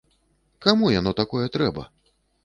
Каму 0.65 0.87
яно 0.99 1.11
такое 1.19 1.45
трэба? 1.57 1.83